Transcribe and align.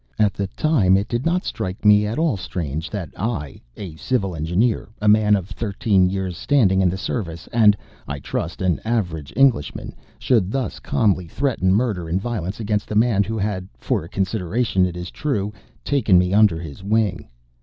At 0.17 0.33
the 0.33 0.47
time 0.47 0.97
it 0.97 1.07
did 1.07 1.27
not 1.27 1.45
strike 1.45 1.85
me 1.85 2.07
as 2.07 2.13
at 2.13 2.17
all 2.17 2.35
strange 2.35 2.89
that 2.89 3.11
I, 3.15 3.61
a 3.77 3.95
Civil 3.97 4.35
Engineer, 4.35 4.89
a 4.99 5.07
man 5.07 5.35
of 5.35 5.49
thirteen 5.49 6.09
years' 6.09 6.37
standing 6.39 6.81
in 6.81 6.89
the 6.89 6.97
Service, 6.97 7.45
and, 7.53 7.77
I 8.07 8.17
trust, 8.17 8.63
an 8.63 8.81
average 8.83 9.31
Englishman, 9.35 9.93
should 10.17 10.51
thus 10.51 10.79
calmly 10.79 11.27
threaten 11.27 11.71
murder 11.71 12.09
and 12.09 12.19
violence 12.19 12.59
against 12.59 12.87
the 12.89 12.95
man 12.95 13.21
who 13.23 13.37
had, 13.37 13.67
for 13.77 14.03
a 14.03 14.09
consideration 14.09 14.87
it 14.87 14.97
is 14.97 15.11
true, 15.11 15.53
taken 15.85 16.17
me 16.17 16.33
under 16.33 16.57
his 16.59 16.83
wing. 16.83 17.27